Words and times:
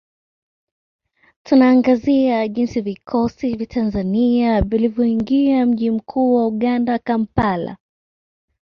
Tunaangazia 1.43 2.47
jinsi 2.47 2.81
vikosi 2.81 3.55
vya 3.55 3.67
Tanzania 3.67 4.61
vilivyoingia 4.61 5.65
mji 5.65 5.91
mkuu 5.91 6.35
wa 6.35 6.47
Uganda 6.47 6.99
Kampala 6.99 7.77